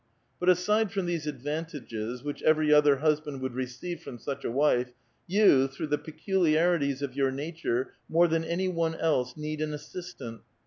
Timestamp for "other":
2.73-2.95